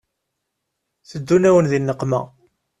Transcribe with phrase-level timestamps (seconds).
[1.09, 2.19] Teddun-awen di nneqma